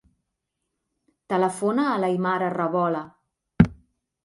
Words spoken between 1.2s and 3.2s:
Telefona a l'Aimar Arrebola.